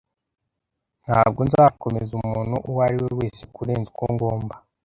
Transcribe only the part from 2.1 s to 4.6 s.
umuntu uwo ari we wese kurenza uko ngomba.